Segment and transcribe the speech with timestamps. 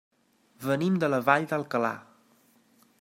[0.63, 1.93] Venim de la Vall d'Alcalà.